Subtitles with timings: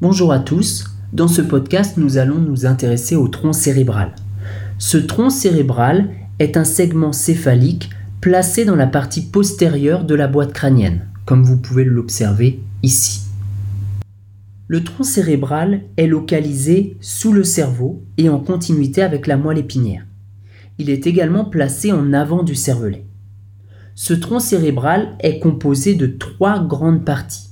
[0.00, 4.14] Bonjour à tous, dans ce podcast nous allons nous intéresser au tronc cérébral.
[4.78, 10.52] Ce tronc cérébral est un segment céphalique placé dans la partie postérieure de la boîte
[10.52, 13.22] crânienne, comme vous pouvez l'observer ici.
[14.68, 20.06] Le tronc cérébral est localisé sous le cerveau et en continuité avec la moelle épinière.
[20.78, 23.04] Il est également placé en avant du cervelet.
[23.96, 27.47] Ce tronc cérébral est composé de trois grandes parties.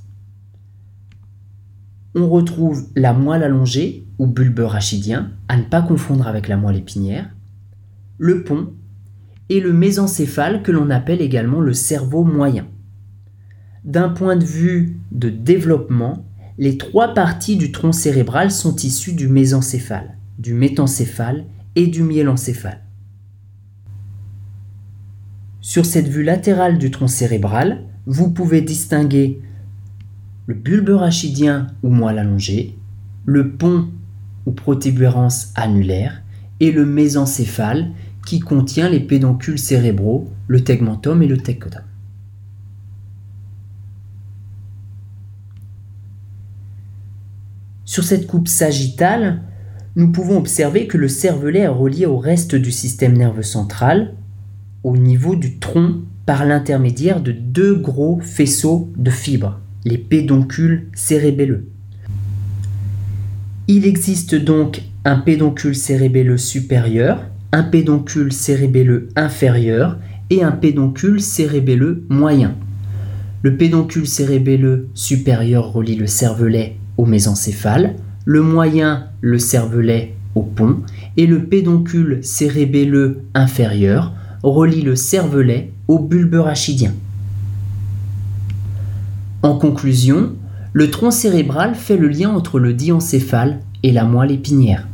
[2.18, 6.78] On retrouve la moelle allongée ou bulbe rachidien, à ne pas confondre avec la moelle
[6.78, 7.28] épinière,
[8.16, 8.72] le pont
[9.50, 12.66] et le mésencéphale que l'on appelle également le cerveau moyen.
[13.84, 16.24] D'un point de vue de développement,
[16.56, 22.80] les trois parties du tronc cérébral sont issues du mésencéphale, du métencéphale et du myélencéphale.
[25.60, 29.42] Sur cette vue latérale du tronc cérébral, vous pouvez distinguer
[30.46, 32.76] le bulbe rachidien ou moelle allongée,
[33.24, 33.88] le pont
[34.46, 36.22] ou protubérance annulaire
[36.60, 37.90] et le mésencéphale
[38.24, 41.82] qui contient les pédoncules cérébraux, le tegmentum et le tectum.
[47.84, 49.42] Sur cette coupe sagittale,
[49.94, 54.14] nous pouvons observer que le cervelet est relié au reste du système nerveux central,
[54.84, 61.68] au niveau du tronc par l'intermédiaire de deux gros faisceaux de fibres, les pédoncules cérébelleux.
[63.68, 69.96] Il existe donc un pédoncule cérébelleux supérieur, un pédoncule cérébelleux inférieur
[70.28, 72.56] et un pédoncule cérébelleux moyen.
[73.42, 80.78] Le pédoncule cérébelleux supérieur relie le cervelet au mésencéphale, le moyen le cervelet au pont
[81.16, 86.92] et le pédoncule cérébelleux inférieur relie le cervelet au bulbe rachidien.
[89.46, 90.32] En conclusion,
[90.72, 94.88] le tronc cérébral fait le lien entre le diencéphale et la moelle épinière.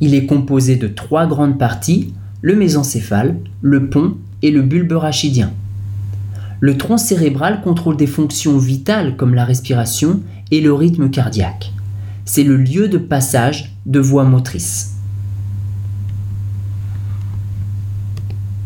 [0.00, 5.52] Il est composé de trois grandes parties, le mésencéphale, le pont et le bulbe rachidien.
[6.58, 10.20] Le tronc cérébral contrôle des fonctions vitales comme la respiration
[10.50, 11.70] et le rythme cardiaque.
[12.24, 14.93] C'est le lieu de passage de voies motrices.